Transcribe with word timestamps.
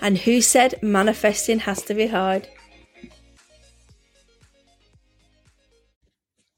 And 0.00 0.18
who 0.18 0.40
said 0.40 0.74
manifesting 0.82 1.60
has 1.60 1.82
to 1.82 1.94
be 1.94 2.06
hard? 2.06 2.48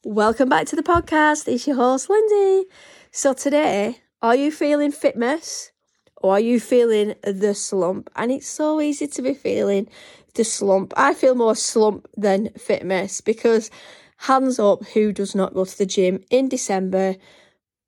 Welcome 0.04 0.48
back 0.48 0.66
to 0.68 0.76
the 0.76 0.82
podcast. 0.82 1.48
It's 1.48 1.66
your 1.66 1.76
host, 1.76 2.08
Lindsay. 2.08 2.68
So, 3.10 3.32
today, 3.32 3.98
are 4.22 4.36
you 4.36 4.52
feeling 4.52 4.92
fitmass 4.92 5.70
or 6.16 6.34
are 6.34 6.40
you 6.40 6.60
feeling 6.60 7.14
the 7.24 7.54
slump? 7.54 8.08
And 8.14 8.30
it's 8.30 8.46
so 8.46 8.80
easy 8.80 9.08
to 9.08 9.22
be 9.22 9.34
feeling 9.34 9.88
the 10.34 10.45
slump. 10.45 10.92
I 10.96 11.12
feel 11.12 11.34
more 11.34 11.56
slump 11.56 12.06
than 12.16 12.50
fitmass 12.50 13.24
because 13.24 13.70
hands 14.18 14.58
up 14.58 14.84
who 14.88 15.12
does 15.12 15.34
not 15.34 15.54
go 15.54 15.64
to 15.64 15.78
the 15.78 15.86
gym 15.86 16.22
in 16.30 16.48
December. 16.48 17.16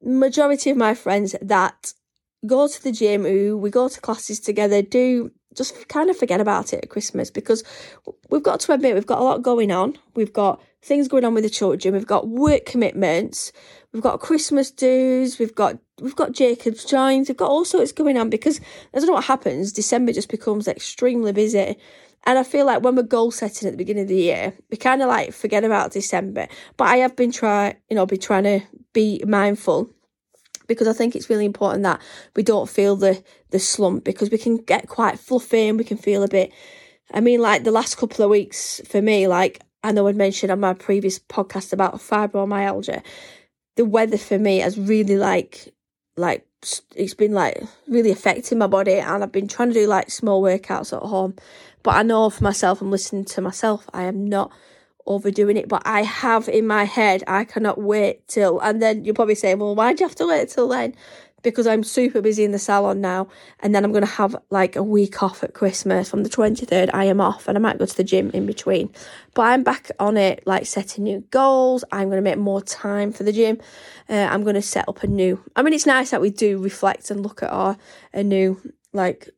Majority 0.02 0.70
of 0.70 0.76
my 0.76 0.94
friends 0.94 1.34
that 1.40 1.92
go 2.46 2.68
to 2.68 2.82
the 2.82 2.92
gym, 2.92 3.24
who 3.24 3.56
we 3.56 3.70
go 3.70 3.88
to 3.88 4.00
classes 4.00 4.40
together, 4.40 4.82
do 4.82 5.30
just 5.54 5.88
kind 5.88 6.08
of 6.08 6.16
forget 6.16 6.40
about 6.40 6.72
it 6.72 6.84
at 6.84 6.90
Christmas 6.90 7.30
because 7.30 7.64
we've 8.30 8.42
got 8.42 8.60
to 8.60 8.72
admit 8.72 8.94
we've 8.94 9.06
got 9.06 9.20
a 9.20 9.24
lot 9.24 9.42
going 9.42 9.72
on. 9.72 9.98
We've 10.14 10.32
got 10.32 10.62
things 10.82 11.08
going 11.08 11.24
on 11.24 11.34
with 11.34 11.44
the 11.44 11.50
children. 11.50 11.94
We've 11.94 12.06
got 12.06 12.28
work 12.28 12.64
commitments. 12.64 13.52
We've 13.92 14.02
got 14.02 14.20
Christmas 14.20 14.70
dues. 14.70 15.38
We've 15.38 15.54
got 15.54 15.78
we've 16.00 16.16
got 16.16 16.32
Jacob's 16.32 16.84
joins. 16.84 17.28
We've 17.28 17.36
got 17.36 17.50
all 17.50 17.64
sorts 17.64 17.92
going 17.92 18.16
on 18.16 18.30
because 18.30 18.60
I 18.94 18.98
don't 18.98 19.06
know 19.06 19.14
what 19.14 19.24
happens. 19.24 19.72
December 19.72 20.12
just 20.12 20.28
becomes 20.28 20.68
extremely 20.68 21.32
busy. 21.32 21.76
And 22.24 22.38
I 22.38 22.42
feel 22.42 22.66
like 22.66 22.82
when 22.82 22.96
we're 22.96 23.04
goal 23.04 23.30
setting 23.30 23.68
at 23.68 23.70
the 23.72 23.78
beginning 23.78 24.02
of 24.02 24.08
the 24.08 24.16
year, 24.16 24.52
we 24.70 24.76
kind 24.76 25.02
of 25.02 25.08
like 25.08 25.32
forget 25.32 25.64
about 25.64 25.92
December. 25.92 26.46
But 26.76 26.88
I 26.88 26.96
have 26.96 27.16
been 27.16 27.32
trying, 27.32 27.76
you 27.88 27.96
know, 27.96 28.06
be 28.06 28.18
trying 28.18 28.44
to 28.44 28.60
be 28.92 29.22
mindful 29.26 29.90
because 30.68 30.86
I 30.86 30.92
think 30.92 31.16
it's 31.16 31.28
really 31.28 31.44
important 31.44 31.82
that 31.82 32.00
we 32.36 32.44
don't 32.44 32.68
feel 32.68 32.94
the 32.94 33.22
the 33.50 33.58
slump 33.58 34.04
because 34.04 34.30
we 34.30 34.38
can 34.38 34.58
get 34.58 34.88
quite 34.88 35.18
fluffy 35.18 35.66
and 35.68 35.78
we 35.78 35.84
can 35.84 35.96
feel 35.96 36.22
a 36.22 36.28
bit. 36.28 36.52
I 37.12 37.20
mean, 37.20 37.40
like 37.40 37.64
the 37.64 37.72
last 37.72 37.96
couple 37.96 38.24
of 38.24 38.30
weeks 38.30 38.80
for 38.86 39.02
me, 39.02 39.26
like 39.26 39.60
I 39.82 39.92
know 39.92 40.06
I'd 40.06 40.16
mentioned 40.16 40.52
on 40.52 40.60
my 40.60 40.74
previous 40.74 41.18
podcast 41.18 41.72
about 41.72 41.94
fibromyalgia, 41.94 43.02
the 43.76 43.84
weather 43.84 44.18
for 44.18 44.38
me 44.38 44.58
has 44.58 44.78
really 44.78 45.16
like 45.16 45.74
like 46.16 46.44
it's 46.96 47.14
been 47.14 47.32
like 47.32 47.62
really 47.86 48.10
affecting 48.10 48.58
my 48.58 48.66
body 48.66 48.94
and 48.94 49.22
I've 49.22 49.32
been 49.32 49.48
trying 49.48 49.68
to 49.68 49.74
do 49.74 49.86
like 49.86 50.10
small 50.10 50.42
workouts 50.42 50.96
at 50.96 51.02
home. 51.02 51.36
But 51.82 51.94
I 51.94 52.02
know 52.02 52.28
for 52.30 52.42
myself, 52.42 52.82
I'm 52.82 52.90
listening 52.90 53.24
to 53.26 53.40
myself, 53.40 53.88
I 53.94 54.04
am 54.04 54.26
not 54.26 54.52
overdoing 55.08 55.56
it, 55.56 55.68
but 55.68 55.82
I 55.84 56.02
have 56.02 56.48
in 56.48 56.66
my 56.66 56.84
head, 56.84 57.24
I 57.26 57.44
cannot 57.44 57.80
wait 57.80 58.26
till, 58.28 58.60
and 58.60 58.80
then 58.80 59.04
you'll 59.04 59.14
probably 59.14 59.34
say, 59.34 59.54
well, 59.54 59.74
why 59.74 59.92
do 59.92 60.04
you 60.04 60.08
have 60.08 60.16
to 60.16 60.28
wait 60.28 60.50
till 60.50 60.68
then? 60.68 60.94
Because 61.42 61.66
I'm 61.66 61.84
super 61.84 62.20
busy 62.20 62.44
in 62.44 62.52
the 62.52 62.58
salon 62.58 63.00
now, 63.00 63.28
and 63.60 63.74
then 63.74 63.84
I'm 63.84 63.92
going 63.92 64.04
to 64.04 64.10
have 64.10 64.36
like 64.50 64.76
a 64.76 64.82
week 64.82 65.22
off 65.22 65.42
at 65.42 65.54
Christmas. 65.54 66.10
From 66.10 66.24
the 66.24 66.28
23rd, 66.28 66.90
I 66.92 67.04
am 67.04 67.20
off, 67.20 67.48
and 67.48 67.56
I 67.56 67.60
might 67.60 67.78
go 67.78 67.86
to 67.86 67.96
the 67.96 68.04
gym 68.04 68.30
in 68.30 68.44
between. 68.44 68.92
But 69.34 69.42
I'm 69.42 69.62
back 69.62 69.90
on 70.00 70.16
it, 70.16 70.42
like 70.46 70.66
setting 70.66 71.04
new 71.04 71.20
goals. 71.30 71.84
I'm 71.92 72.08
going 72.08 72.22
to 72.22 72.28
make 72.30 72.38
more 72.38 72.60
time 72.60 73.12
for 73.12 73.22
the 73.22 73.32
gym. 73.32 73.58
Uh, 74.08 74.14
I'm 74.14 74.42
going 74.42 74.56
to 74.56 74.62
set 74.62 74.88
up 74.88 75.02
a 75.04 75.06
new. 75.06 75.42
I 75.54 75.62
mean, 75.62 75.74
it's 75.74 75.86
nice 75.86 76.10
that 76.10 76.20
we 76.20 76.30
do 76.30 76.58
reflect 76.58 77.10
and 77.10 77.22
look 77.22 77.42
at 77.42 77.50
our 77.50 77.78
a 78.12 78.24
new 78.24 78.60
like 78.92 79.28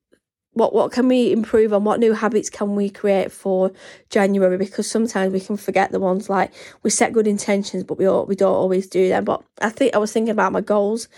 what 0.60 0.74
what 0.74 0.92
can 0.92 1.08
we 1.08 1.32
improve 1.32 1.72
on? 1.72 1.84
What 1.84 2.00
new 2.00 2.12
habits 2.12 2.50
can 2.50 2.76
we 2.76 2.90
create 2.90 3.32
for 3.32 3.72
January? 4.10 4.58
Because 4.58 4.88
sometimes 4.88 5.32
we 5.32 5.40
can 5.40 5.56
forget 5.56 5.90
the 5.90 5.98
ones 5.98 6.28
like 6.28 6.52
we 6.82 6.90
set 6.90 7.14
good 7.14 7.26
intentions 7.26 7.82
but 7.82 7.96
we 7.96 8.04
all, 8.04 8.26
we 8.26 8.36
don't 8.36 8.52
always 8.52 8.86
do 8.86 9.08
them. 9.08 9.24
But 9.24 9.42
I 9.62 9.70
think 9.70 9.94
I 9.94 9.98
was 9.98 10.12
thinking 10.12 10.32
about 10.32 10.52
my 10.52 10.60
goals 10.60 11.08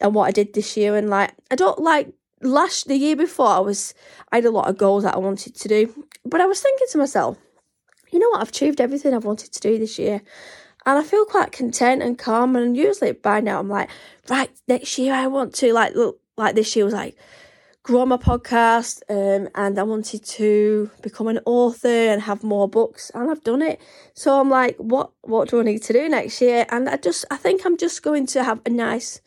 and 0.00 0.14
what 0.14 0.28
I 0.28 0.30
did 0.30 0.54
this 0.54 0.76
year 0.76 0.96
and 0.96 1.10
like 1.10 1.32
I 1.50 1.56
don't 1.56 1.80
like 1.80 2.14
last 2.40 2.86
the 2.86 2.96
year 2.96 3.16
before 3.16 3.48
I 3.48 3.58
was 3.58 3.94
I 4.30 4.36
had 4.36 4.44
a 4.44 4.52
lot 4.52 4.68
of 4.68 4.78
goals 4.78 5.02
that 5.02 5.16
I 5.16 5.18
wanted 5.18 5.56
to 5.56 5.68
do. 5.68 6.06
But 6.24 6.40
I 6.40 6.46
was 6.46 6.60
thinking 6.60 6.86
to 6.92 6.98
myself 6.98 7.36
you 8.12 8.20
know 8.20 8.28
what? 8.28 8.42
I've 8.42 8.50
achieved 8.50 8.80
everything 8.80 9.12
I've 9.12 9.24
wanted 9.24 9.52
to 9.52 9.60
do 9.60 9.76
this 9.76 9.98
year. 9.98 10.22
And 10.86 10.98
I 10.98 11.02
feel 11.02 11.24
quite 11.24 11.50
content 11.50 12.00
and 12.00 12.16
calm 12.16 12.54
and 12.54 12.76
usually 12.76 13.10
by 13.10 13.40
now 13.40 13.58
I'm 13.58 13.68
like 13.68 13.90
right 14.30 14.50
next 14.68 14.98
year 14.98 15.14
I 15.14 15.26
want 15.26 15.52
to 15.56 15.72
like 15.72 15.96
look 15.96 16.20
like 16.36 16.54
this 16.54 16.76
year 16.76 16.84
was 16.84 16.94
like 16.94 17.16
grow 17.84 18.06
my 18.06 18.16
podcast 18.16 19.02
um, 19.10 19.46
and 19.54 19.78
I 19.78 19.82
wanted 19.82 20.24
to 20.24 20.90
become 21.02 21.28
an 21.28 21.38
author 21.44 21.86
and 21.86 22.22
have 22.22 22.42
more 22.42 22.66
books 22.66 23.10
and 23.14 23.30
I've 23.30 23.44
done 23.44 23.60
it. 23.60 23.78
So 24.14 24.40
I'm 24.40 24.48
like, 24.48 24.76
what 24.78 25.10
what 25.20 25.50
do 25.50 25.60
I 25.60 25.64
need 25.64 25.82
to 25.82 25.92
do 25.92 26.08
next 26.08 26.40
year? 26.40 26.64
And 26.70 26.88
I 26.88 26.96
just 26.96 27.26
I 27.30 27.36
think 27.36 27.64
I'm 27.64 27.76
just 27.76 28.02
going 28.02 28.26
to 28.28 28.42
have 28.42 28.60
a 28.64 28.70
nice 28.70 29.20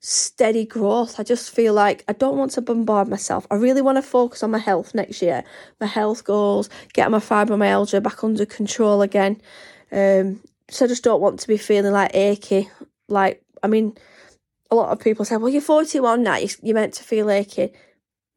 steady 0.00 0.66
growth. 0.66 1.18
I 1.18 1.22
just 1.22 1.54
feel 1.54 1.72
like 1.72 2.04
I 2.06 2.12
don't 2.12 2.36
want 2.36 2.52
to 2.52 2.60
bombard 2.60 3.08
myself. 3.08 3.46
I 3.50 3.54
really 3.54 3.80
want 3.80 3.96
to 3.96 4.02
focus 4.02 4.42
on 4.42 4.50
my 4.50 4.58
health 4.58 4.94
next 4.94 5.22
year, 5.22 5.42
my 5.80 5.86
health 5.86 6.24
goals, 6.24 6.68
get 6.92 7.10
my 7.10 7.20
fibromyalgia 7.20 8.02
back 8.02 8.22
under 8.22 8.44
control 8.44 9.00
again. 9.00 9.40
Um, 9.90 10.42
so 10.68 10.84
I 10.84 10.88
just 10.88 11.04
don't 11.04 11.22
want 11.22 11.40
to 11.40 11.48
be 11.48 11.56
feeling 11.56 11.92
like 11.92 12.14
achy. 12.14 12.68
Like, 13.08 13.42
I 13.62 13.66
mean, 13.66 13.96
a 14.70 14.74
lot 14.74 14.90
of 14.90 15.00
people 15.00 15.24
say, 15.24 15.38
well, 15.38 15.48
you're 15.48 15.62
41 15.62 16.22
now, 16.22 16.36
you're 16.62 16.74
meant 16.74 16.92
to 16.94 17.02
feel 17.02 17.30
achy 17.30 17.72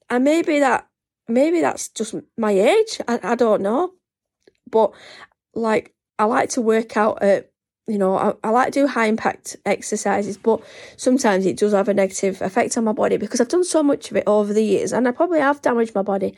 and 0.10 0.24
maybe 0.24 0.60
that 0.60 0.88
maybe 1.28 1.62
that's 1.62 1.90
just 1.90 2.16
my 2.38 2.52
age. 2.52 3.00
I, 3.08 3.20
I 3.24 3.36
don't 3.36 3.62
know, 3.62 3.94
but 4.70 4.92
like 5.54 5.94
I 6.20 6.26
like 6.26 6.50
to 6.52 6.62
work 6.62 6.98
out 6.98 7.22
at 7.22 7.52
you 7.88 7.98
know 7.98 8.18
I, 8.18 8.34
I 8.44 8.50
like 8.50 8.74
to 8.74 8.82
do 8.82 8.88
high 8.88 9.06
impact 9.06 9.56
exercises 9.66 10.38
but 10.38 10.62
sometimes 10.98 11.46
it 11.46 11.58
does 11.58 11.74
have 11.74 11.88
a 11.88 11.94
negative 11.94 12.42
effect 12.42 12.78
on 12.78 12.84
my 12.84 12.92
body 12.92 13.18
because 13.18 13.40
i've 13.40 13.48
done 13.48 13.64
so 13.64 13.82
much 13.82 14.12
of 14.12 14.18
it 14.18 14.26
over 14.28 14.54
the 14.54 14.64
years 14.64 14.92
and 14.92 15.08
i 15.08 15.12
probably 15.12 15.40
have 15.40 15.62
damaged 15.62 15.96
my 15.96 16.02
body 16.02 16.36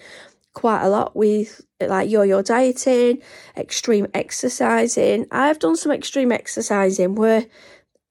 quite 0.53 0.83
a 0.83 0.89
lot 0.89 1.15
with 1.15 1.61
like 1.81 2.09
yo-yo 2.09 2.41
dieting 2.41 3.21
extreme 3.57 4.07
exercising 4.13 5.25
i've 5.31 5.59
done 5.59 5.75
some 5.75 5.91
extreme 5.91 6.31
exercising 6.31 7.15
where 7.15 7.45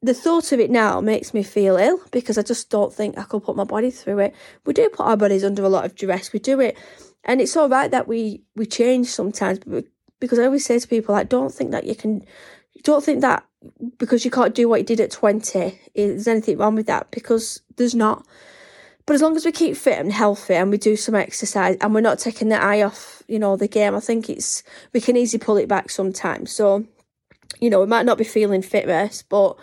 the 0.01 0.15
thought 0.15 0.53
of 0.53 0.61
it 0.61 0.71
now 0.71 1.01
makes 1.01 1.35
me 1.35 1.43
feel 1.43 1.77
ill 1.77 2.01
because 2.13 2.39
I 2.39 2.43
just 2.43 2.71
don't 2.71 2.93
think 2.93 3.19
I 3.19 3.25
could 3.25 3.43
put 3.43 3.57
my 3.57 3.65
body 3.65 3.91
through 3.91 4.21
it. 4.21 4.35
We 4.65 4.73
do 4.73 4.89
put 4.89 5.07
our 5.07 5.17
bodies 5.17 5.45
under 5.45 5.65
a 5.65 5.69
lot 5.69 5.85
of 5.85 5.97
duress. 5.97 6.33
We 6.33 6.39
do 6.39 6.61
it, 6.61 6.77
and 7.25 7.41
it's 7.41 7.57
all 7.57 7.69
right 7.69 7.91
that 7.91 8.07
we 8.07 8.43
we 8.55 8.67
change 8.67 9.09
sometimes. 9.09 9.59
Because 10.21 10.39
I 10.39 10.45
always 10.45 10.65
say 10.65 10.79
to 10.79 10.89
people, 10.89 11.15
like, 11.15 11.29
don't 11.29 11.55
think 11.55 11.71
that 11.71 11.85
you 11.85 11.95
can, 11.95 12.25
don't 12.83 13.05
think 13.05 13.21
that 13.21 13.45
because 13.99 14.25
you 14.25 14.33
can't 14.33 14.55
do 14.55 14.69
what 14.69 14.81
you 14.81 14.87
did 14.87 15.01
at 15.01 15.11
twenty, 15.11 15.81
is 15.95 16.29
anything 16.29 16.59
wrong 16.59 16.75
with 16.75 16.87
that? 16.87 17.11
Because 17.11 17.63
there's 17.77 17.95
not. 17.95 18.27
But 19.07 19.15
as 19.15 19.23
long 19.23 19.37
as 19.37 19.47
we 19.47 19.53
keep 19.53 19.75
fit 19.75 19.99
and 19.99 20.13
healthy 20.13 20.55
and 20.55 20.71
we 20.71 20.77
do 20.77 20.95
some 20.95 21.15
exercise 21.15 21.79
and 21.81 21.95
we're 21.95 22.03
not 22.03 22.19
taking 22.19 22.51
the 22.51 22.63
eye 22.63 22.83
off, 22.83 23.23
you 23.27 23.39
know, 23.39 23.57
the 23.57 23.67
game, 23.67 23.95
I 23.95 24.01
think 24.01 24.29
it's 24.29 24.63
we 24.93 25.01
can 25.01 25.17
easily 25.17 25.43
pull 25.43 25.57
it 25.57 25.67
back 25.67 25.89
sometimes. 25.91 26.53
So, 26.53 26.85
you 27.59 27.71
know, 27.71 27.81
we 27.81 27.87
might 27.87 28.05
not 28.05 28.19
be 28.19 28.25
feeling 28.25 28.61
fit 28.61 28.83
fitness, 28.83 29.23
but 29.23 29.57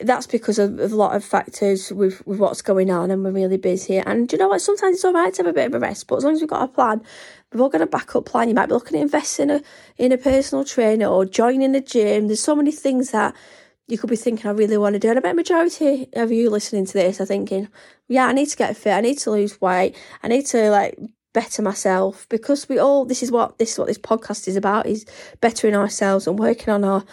that's 0.00 0.26
because 0.26 0.58
of, 0.58 0.78
of, 0.78 0.92
a 0.92 0.96
lot 0.96 1.16
of 1.16 1.24
factors 1.24 1.90
with, 1.90 2.26
with 2.26 2.38
what's 2.38 2.60
going 2.60 2.90
on 2.90 3.10
and 3.10 3.24
we're 3.24 3.30
really 3.30 3.56
busy. 3.56 3.98
And 3.98 4.30
you 4.30 4.38
know 4.38 4.48
what? 4.48 4.60
Sometimes 4.60 4.96
it's 4.96 5.04
all 5.04 5.12
right 5.12 5.32
to 5.34 5.42
have 5.42 5.46
a 5.46 5.52
bit 5.54 5.66
of 5.66 5.74
a 5.74 5.78
rest, 5.78 6.06
but 6.06 6.16
as 6.16 6.24
long 6.24 6.34
as 6.34 6.40
we've 6.40 6.50
got 6.50 6.64
a 6.64 6.68
plan, 6.68 7.02
we've 7.52 7.60
all 7.60 7.70
got 7.70 7.80
a 7.80 7.86
backup 7.86 8.26
plan. 8.26 8.48
You 8.48 8.54
might 8.54 8.66
be 8.66 8.74
looking 8.74 8.98
at 8.98 9.02
investing 9.02 9.50
in 9.50 9.56
a, 9.56 9.62
in 9.96 10.12
a 10.12 10.18
personal 10.18 10.64
trainer 10.64 11.06
or 11.06 11.24
joining 11.24 11.74
a 11.74 11.80
gym. 11.80 12.26
There's 12.26 12.42
so 12.42 12.54
many 12.54 12.72
things 12.72 13.12
that 13.12 13.34
you 13.88 13.96
could 13.96 14.10
be 14.10 14.16
thinking, 14.16 14.48
I 14.48 14.52
really 14.52 14.76
want 14.76 14.94
to 14.94 14.98
do. 14.98 15.08
And 15.08 15.18
I 15.18 15.22
bet 15.22 15.36
majority 15.36 16.08
of 16.14 16.30
you 16.30 16.50
listening 16.50 16.86
to 16.86 16.92
this 16.92 17.20
are 17.20 17.26
thinking, 17.26 17.68
yeah, 18.08 18.26
I 18.26 18.32
need 18.32 18.46
to 18.46 18.56
get 18.56 18.76
fit. 18.76 18.92
I 18.92 19.00
need 19.00 19.18
to 19.20 19.30
lose 19.30 19.60
weight. 19.60 19.96
I 20.22 20.28
need 20.28 20.44
to 20.46 20.70
like 20.70 20.98
better 21.32 21.62
myself 21.62 22.26
because 22.28 22.68
we 22.68 22.78
all, 22.78 23.04
this 23.04 23.22
is 23.22 23.30
what, 23.30 23.58
this 23.58 23.72
is 23.72 23.78
what 23.78 23.88
this 23.88 23.98
podcast 23.98 24.48
is 24.48 24.56
about, 24.56 24.86
is 24.86 25.06
bettering 25.40 25.76
ourselves 25.76 26.26
and 26.26 26.38
working 26.38 26.70
on 26.70 26.84
our, 26.84 27.04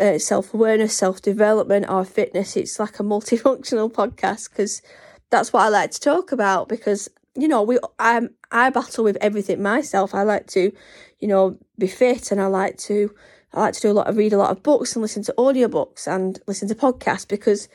uh, 0.00 0.18
self 0.18 0.54
awareness, 0.54 0.96
self 0.96 1.22
development, 1.22 1.86
or 1.88 2.04
fitness. 2.04 2.56
It's 2.56 2.78
like 2.78 3.00
a 3.00 3.02
multifunctional 3.02 3.92
podcast 4.00 4.50
because 4.50 4.82
that's 5.30 5.52
what 5.52 5.62
I 5.62 5.68
like 5.68 5.90
to 5.92 6.00
talk 6.00 6.32
about. 6.32 6.68
Because 6.68 7.08
you 7.36 7.48
know, 7.48 7.62
we 7.62 7.78
I 7.98 8.22
I 8.50 8.70
battle 8.70 9.04
with 9.04 9.18
everything 9.20 9.62
myself. 9.62 10.14
I 10.14 10.22
like 10.22 10.46
to, 10.48 10.72
you 11.18 11.28
know, 11.28 11.58
be 11.78 11.88
fit, 11.88 12.30
and 12.30 12.40
I 12.40 12.46
like 12.46 12.78
to 12.78 13.14
I 13.52 13.60
like 13.60 13.74
to 13.74 13.80
do 13.80 13.90
a 13.90 13.92
lot 13.92 14.08
of 14.08 14.16
read 14.16 14.32
a 14.32 14.38
lot 14.38 14.50
of 14.50 14.62
books 14.62 14.94
and 14.94 15.02
listen 15.02 15.22
to 15.24 15.34
audiobooks 15.38 16.06
and 16.06 16.40
listen 16.46 16.68
to 16.68 16.74
podcasts 16.74 17.26
because 17.26 17.68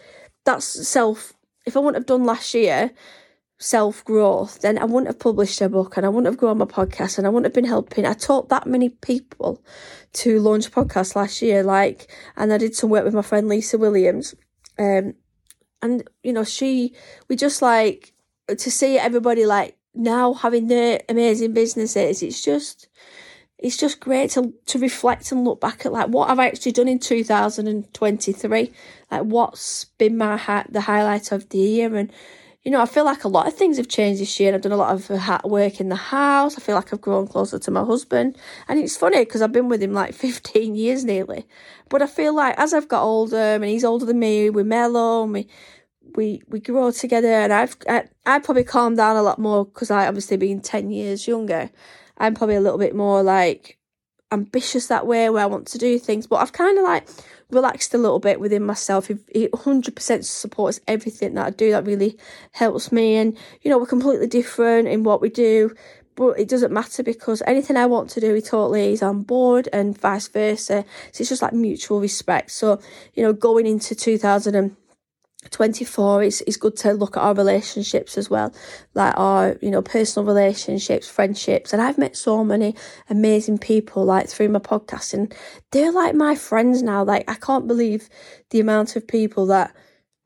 that's 0.46 0.66
self. 0.88 1.34
If 1.66 1.76
I 1.76 1.80
wouldn't 1.80 1.98
have 1.98 2.06
done 2.06 2.24
last 2.24 2.54
year, 2.54 2.92
self 3.60 4.04
growth, 4.06 4.62
then 4.62 4.78
I 4.78 4.86
wouldn't 4.86 5.08
have 5.08 5.20
published 5.20 5.62
a 5.62 5.70
book 5.70 5.98
and 5.98 6.06
I 6.06 6.10
wouldn't 6.10 6.32
have 6.32 6.38
grown 6.38 6.58
my 6.58 6.66
podcast 6.66 7.18
and 7.18 7.28
I 7.28 7.30
wouldn't 7.30 7.46
have 7.46 7.54
been 7.54 7.66
helping. 7.66 8.06
I 8.06 8.14
taught 8.14 8.50
that 8.50 8.66
many 8.66 8.90
people 8.90 9.62
to 10.14 10.40
launch 10.40 10.68
a 10.68 10.72
podcast 10.72 11.16
last 11.16 11.42
year, 11.42 11.62
like, 11.62 12.10
and 12.38 12.52
I 12.52 12.58
did 12.58 12.76
some 12.76 12.90
work 12.90 13.04
with 13.04 13.14
my 13.14 13.22
friend 13.22 13.48
Lisa 13.48 13.78
Williams. 13.78 14.34
Um, 14.80 15.14
and 15.82 16.10
you 16.24 16.34
know, 16.34 16.46
she, 16.46 16.96
we 17.28 17.36
just 17.36 17.62
like 17.62 18.14
to 18.48 18.72
see 18.72 18.98
everybody 18.98 19.46
like 19.46 19.78
now 19.94 20.34
having 20.34 20.68
their 20.68 21.02
amazing 21.10 21.54
businesses. 21.54 22.24
It's 22.24 22.42
just, 22.42 22.88
it's 23.58 23.76
just 23.76 24.00
great 24.00 24.32
to 24.32 24.54
to 24.68 24.80
reflect 24.80 25.34
and 25.34 25.44
look 25.44 25.60
back 25.60 25.86
at 25.86 25.92
like 25.92 26.08
what 26.08 26.30
I've 26.30 26.40
actually 26.40 26.72
done 26.72 26.88
in 26.88 27.00
2023, 27.00 28.72
like 29.12 29.22
what's 29.24 29.84
been 29.84 30.18
my 30.18 30.38
hi- 30.38 30.66
the 30.70 30.82
highlight 30.82 31.34
of 31.34 31.50
the 31.50 31.58
year, 31.58 31.94
and 31.94 32.12
you 32.64 32.72
know 32.72 32.82
I 32.82 32.86
feel 32.86 33.06
like 33.06 33.24
a 33.24 33.30
lot 33.30 33.48
of 33.48 33.54
things 33.56 33.78
have 33.78 33.88
changed 33.88 34.22
this 34.22 34.40
year. 34.40 34.54
I've 34.54 34.62
done 34.62 34.72
a 34.72 34.78
lot 34.78 34.94
of 34.94 35.12
uh, 35.12 35.40
work 35.46 35.80
in 35.80 35.90
the 35.90 35.96
house. 35.96 36.58
I 36.58 36.62
feel 36.62 36.76
like 36.76 36.94
I've 36.94 37.02
grown 37.02 37.28
closer 37.28 37.60
to 37.60 37.72
my 37.72 37.84
husband, 37.84 38.38
and 38.68 38.80
it's 38.80 38.98
funny 38.98 39.20
because 39.20 39.42
I've 39.42 39.52
been 39.52 39.70
with 39.70 39.82
him 39.82 39.94
like 39.94 40.14
15 40.26 40.76
years 40.76 41.06
nearly, 41.06 41.46
but 41.90 42.02
I 42.02 42.08
feel 42.08 42.34
like 42.36 42.56
as 42.58 42.74
I've 42.74 42.88
got 42.88 43.04
older 43.04 43.38
and 43.38 43.64
he's 43.66 43.86
older 43.86 44.06
than 44.06 44.20
me, 44.20 44.50
we're 44.50 44.64
mellow 44.64 45.24
and 45.24 45.34
we 45.34 45.48
we 46.16 46.42
we 46.48 46.60
grow 46.60 46.92
together, 46.92 47.28
and 47.28 47.54
I've 47.54 47.78
I, 47.88 48.06
I 48.26 48.40
probably 48.40 48.64
calmed 48.64 48.98
down 48.98 49.16
a 49.16 49.24
lot 49.24 49.40
more 49.40 49.66
because 49.66 49.92
I 49.92 50.08
obviously 50.08 50.38
being 50.38 50.62
10 50.62 50.92
years 50.92 51.28
younger 51.28 51.70
I'm 52.20 52.36
probably 52.36 52.56
a 52.56 52.62
little 52.62 52.78
bit 52.78 52.96
more 52.96 53.24
like 53.24 53.78
ambitious 54.32 54.88
that 54.88 55.08
way 55.08 55.30
where 55.30 55.44
I 55.44 55.48
want 55.48 55.68
to 55.68 55.78
do 55.78 55.98
things, 55.98 56.28
but 56.28 56.38
I've 56.38 56.54
kind 56.54 56.78
of 56.78 56.84
like 56.84 57.08
relaxed 57.50 57.94
a 57.94 57.98
little 57.98 58.20
bit 58.20 58.40
within 58.40 58.64
myself. 58.64 59.10
It 59.10 59.52
100% 59.52 60.24
supports 60.24 60.80
everything 60.88 61.34
that 61.36 61.46
I 61.48 61.50
do. 61.50 61.72
That 61.72 61.86
really 61.86 62.18
helps 62.52 62.92
me. 62.92 63.16
And, 63.16 63.38
you 63.62 63.72
know, 63.72 63.78
we're 63.78 63.86
completely 63.86 64.28
different 64.28 64.88
in 64.88 65.04
what 65.04 65.22
we 65.22 65.30
do, 65.30 65.74
but 66.16 66.40
it 66.40 66.50
doesn't 66.50 66.74
matter 66.74 67.02
because 67.02 67.42
anything 67.48 67.78
I 67.78 67.86
want 67.86 68.10
to 68.12 68.20
do, 68.20 68.34
he 68.34 68.42
totally 68.42 68.94
is 68.94 69.02
on 69.02 69.24
board 69.24 69.70
and 69.72 69.98
vice 69.98 70.28
versa. 70.28 70.86
So 71.12 71.22
it's 71.22 71.30
just 71.30 71.42
like 71.42 71.54
mutual 71.54 72.00
respect. 72.02 72.52
So, 72.52 72.80
you 73.14 73.24
know, 73.24 73.34
going 73.34 73.66
into 73.66 73.96
2000 73.96 74.54
and 74.56 74.76
24 75.52 76.24
it's, 76.24 76.42
it's 76.42 76.58
good 76.58 76.76
to 76.76 76.92
look 76.92 77.16
at 77.16 77.24
our 77.24 77.34
relationships 77.34 78.18
as 78.18 78.30
well 78.30 78.54
like 78.94 79.14
our 79.18 79.58
you 79.62 79.72
know 79.72 79.82
personal 79.82 80.28
relationships 80.28 81.08
friendships 81.08 81.72
and 81.72 81.82
i've 81.82 81.98
met 81.98 82.16
so 82.16 82.44
many 82.44 82.76
amazing 83.10 83.58
people 83.58 84.04
like 84.04 84.28
through 84.28 84.50
my 84.50 84.60
podcast 84.60 85.14
and 85.14 85.34
they're 85.72 85.94
like 85.94 86.14
my 86.14 86.36
friends 86.36 86.84
now 86.84 87.04
like 87.04 87.24
i 87.30 87.36
can't 87.36 87.68
believe 87.68 88.10
the 88.50 88.60
amount 88.60 88.96
of 88.96 89.08
people 89.08 89.46
that 89.46 89.74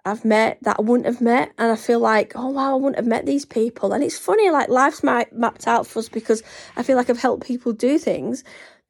I've 0.06 0.26
met 0.26 0.58
that 0.64 0.78
I 0.80 0.82
wouldn't 0.82 1.06
have 1.06 1.22
met, 1.22 1.54
and 1.58 1.72
I 1.72 1.78
feel 1.78 2.00
like, 2.00 2.34
oh 2.36 2.50
wow, 2.50 2.74
I 2.74 2.76
wouldn't 2.76 2.98
have 2.98 3.08
met 3.08 3.26
these 3.26 3.46
people. 3.46 3.94
And 3.94 4.04
it's 4.04 4.18
funny, 4.18 4.50
like 4.50 4.68
life's 4.68 5.02
mapped 5.02 5.66
out 5.66 5.88
for 5.88 6.00
us 6.00 6.10
because 6.10 6.44
I 6.76 6.84
feel 6.84 6.98
like 6.98 7.10
I've 7.10 7.22
helped 7.22 7.48
people 7.48 7.72
do 7.72 7.98
things, 7.98 8.44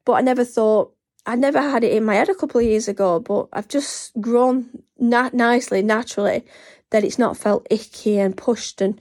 but 0.04 0.14
I 0.14 0.22
never 0.22 0.44
thought 0.44 0.92
I 1.26 1.36
never 1.36 1.60
had 1.60 1.84
it 1.84 1.92
in 1.92 2.04
my 2.04 2.16
head 2.16 2.28
a 2.28 2.34
couple 2.34 2.60
of 2.60 2.66
years 2.66 2.88
ago, 2.88 3.20
but 3.20 3.48
I've 3.52 3.68
just 3.68 4.12
grown 4.20 4.68
nicely, 5.10 5.82
naturally, 5.82 6.44
that 6.90 7.04
it's 7.04 7.18
not 7.18 7.36
felt 7.36 7.66
icky 7.70 8.18
and 8.18 8.36
pushed. 8.36 8.80
And, 8.80 9.00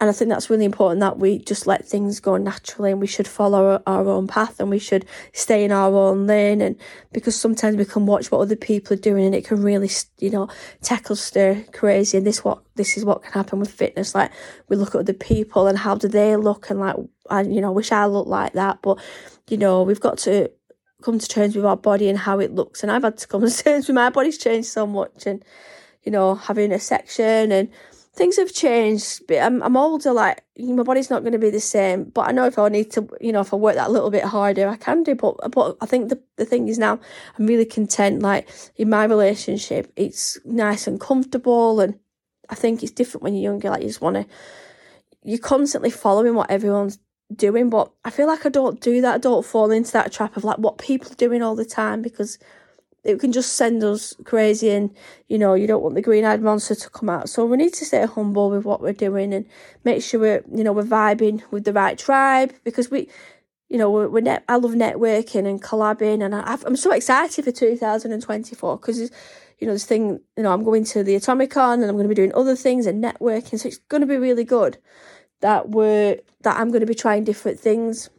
and 0.00 0.10
I 0.10 0.12
think 0.12 0.28
that's 0.28 0.50
really 0.50 0.64
important 0.64 1.00
that 1.00 1.18
we 1.18 1.38
just 1.38 1.66
let 1.66 1.86
things 1.86 2.20
go 2.20 2.36
naturally 2.36 2.90
and 2.90 3.00
we 3.00 3.06
should 3.06 3.28
follow 3.28 3.72
our, 3.72 3.82
our 3.86 4.08
own 4.08 4.26
path 4.26 4.58
and 4.58 4.68
we 4.68 4.78
should 4.78 5.06
stay 5.32 5.64
in 5.64 5.72
our 5.72 5.94
own 5.94 6.26
lane. 6.26 6.60
And 6.60 6.76
because 7.12 7.38
sometimes 7.38 7.76
we 7.76 7.84
can 7.84 8.06
watch 8.06 8.30
what 8.30 8.40
other 8.40 8.56
people 8.56 8.94
are 8.94 9.00
doing 9.00 9.26
and 9.26 9.34
it 9.34 9.46
can 9.46 9.62
really, 9.62 9.90
you 10.18 10.30
know, 10.30 10.48
tackle 10.82 11.16
stir 11.16 11.64
crazy. 11.72 12.18
And 12.18 12.26
this 12.26 12.44
what 12.44 12.62
this 12.74 12.96
is 12.96 13.04
what 13.04 13.22
can 13.22 13.32
happen 13.32 13.60
with 13.60 13.70
fitness. 13.70 14.14
Like 14.14 14.32
we 14.68 14.76
look 14.76 14.94
at 14.94 15.00
other 15.00 15.12
people 15.12 15.66
and 15.66 15.78
how 15.78 15.94
do 15.94 16.08
they 16.08 16.36
look 16.36 16.70
and 16.70 16.80
like, 16.80 16.96
I, 17.30 17.42
you 17.42 17.60
know, 17.60 17.72
wish 17.72 17.92
I 17.92 18.06
looked 18.06 18.28
like 18.28 18.54
that. 18.54 18.80
But, 18.82 18.98
you 19.48 19.56
know, 19.56 19.82
we've 19.82 20.00
got 20.00 20.18
to 20.18 20.50
come 21.02 21.18
to 21.18 21.28
terms 21.28 21.56
with 21.56 21.64
our 21.64 21.76
body 21.76 22.08
and 22.08 22.18
how 22.18 22.38
it 22.38 22.54
looks. 22.54 22.82
And 22.82 22.90
I've 22.90 23.02
had 23.02 23.18
to 23.18 23.28
come 23.28 23.42
to 23.46 23.50
terms 23.64 23.88
with 23.88 23.94
my 23.94 24.10
body's 24.10 24.38
changed 24.38 24.68
so 24.68 24.86
much, 24.86 25.26
and 25.26 25.44
you 26.02 26.12
know, 26.12 26.34
having 26.34 26.72
a 26.72 26.78
section 26.80 27.52
and 27.52 27.68
things 28.14 28.36
have 28.36 28.52
changed. 28.52 29.26
But 29.26 29.38
I'm 29.38 29.62
I'm 29.62 29.76
older, 29.76 30.12
like 30.12 30.42
my 30.58 30.82
body's 30.82 31.10
not 31.10 31.22
going 31.22 31.32
to 31.32 31.38
be 31.38 31.50
the 31.50 31.60
same. 31.60 32.04
But 32.04 32.28
I 32.28 32.32
know 32.32 32.46
if 32.46 32.58
I 32.58 32.68
need 32.68 32.90
to, 32.92 33.08
you 33.20 33.32
know, 33.32 33.40
if 33.40 33.52
I 33.52 33.56
work 33.56 33.74
that 33.76 33.90
little 33.90 34.10
bit 34.10 34.24
harder, 34.24 34.68
I 34.68 34.76
can 34.76 35.02
do. 35.02 35.14
But 35.14 35.50
but 35.50 35.76
I 35.80 35.86
think 35.86 36.08
the 36.08 36.20
the 36.36 36.44
thing 36.44 36.68
is 36.68 36.78
now 36.78 36.98
I'm 37.38 37.46
really 37.46 37.66
content. 37.66 38.22
Like 38.22 38.48
in 38.76 38.90
my 38.90 39.04
relationship, 39.04 39.92
it's 39.96 40.38
nice 40.44 40.86
and 40.86 41.00
comfortable, 41.00 41.80
and 41.80 41.98
I 42.48 42.54
think 42.54 42.82
it's 42.82 42.92
different 42.92 43.24
when 43.24 43.34
you're 43.34 43.52
younger. 43.52 43.70
Like 43.70 43.82
you 43.82 43.88
just 43.88 44.00
want 44.00 44.16
to. 44.16 44.26
You're 45.24 45.38
constantly 45.38 45.90
following 45.90 46.34
what 46.34 46.50
everyone's 46.50 46.98
doing, 47.36 47.70
but 47.70 47.90
I 48.04 48.10
feel 48.10 48.26
like 48.26 48.46
I 48.46 48.48
don't 48.48 48.80
do 48.80 49.00
that. 49.00 49.14
I 49.14 49.18
don't 49.18 49.44
fall 49.44 49.70
into 49.70 49.92
that 49.92 50.12
trap 50.12 50.36
of 50.36 50.44
like 50.44 50.58
what 50.58 50.78
people 50.78 51.12
are 51.12 51.16
doing 51.16 51.42
all 51.42 51.56
the 51.56 51.64
time 51.64 52.02
because 52.02 52.38
it 53.04 53.18
can 53.18 53.32
just 53.32 53.54
send 53.54 53.82
us 53.82 54.14
crazy 54.24 54.70
and 54.70 54.94
you 55.28 55.38
know 55.38 55.54
you 55.54 55.66
don't 55.66 55.82
want 55.82 55.94
the 55.94 56.02
green 56.02 56.24
eyed 56.24 56.40
monster 56.40 56.74
to 56.74 56.90
come 56.90 57.08
out 57.08 57.28
so 57.28 57.44
we 57.44 57.56
need 57.56 57.74
to 57.74 57.84
stay 57.84 58.04
humble 58.06 58.50
with 58.50 58.64
what 58.64 58.80
we're 58.80 58.92
doing 58.92 59.34
and 59.34 59.46
make 59.84 60.02
sure 60.02 60.20
we're 60.20 60.44
you 60.54 60.62
know 60.62 60.72
we're 60.72 60.82
vibing 60.82 61.42
with 61.50 61.64
the 61.64 61.72
right 61.72 61.98
tribe 61.98 62.52
because 62.64 62.90
we 62.90 63.08
you 63.68 63.78
know 63.78 63.90
we're, 63.90 64.08
we're 64.08 64.20
net, 64.20 64.44
i 64.48 64.56
love 64.56 64.72
networking 64.72 65.48
and 65.48 65.62
collabing 65.62 66.24
and 66.24 66.34
I, 66.34 66.58
i'm 66.64 66.76
so 66.76 66.92
excited 66.92 67.44
for 67.44 67.52
2024 67.52 68.76
because 68.76 69.10
you 69.58 69.66
know 69.66 69.72
this 69.72 69.84
thing 69.84 70.20
you 70.36 70.42
know 70.42 70.52
i'm 70.52 70.64
going 70.64 70.84
to 70.84 71.02
the 71.02 71.16
atomicon 71.16 71.74
and 71.74 71.84
i'm 71.84 71.92
going 71.92 72.04
to 72.04 72.08
be 72.08 72.14
doing 72.14 72.34
other 72.34 72.56
things 72.56 72.86
and 72.86 73.02
networking 73.02 73.58
so 73.58 73.68
it's 73.68 73.78
going 73.78 74.02
to 74.02 74.06
be 74.06 74.16
really 74.16 74.44
good 74.44 74.78
that 75.42 75.68
we're 75.68 76.18
that 76.42 76.58
I'm 76.58 76.68
going 76.68 76.80
to 76.80 76.86
be 76.86 76.94
trying 76.94 77.24
different 77.24 77.60
things 77.60 78.10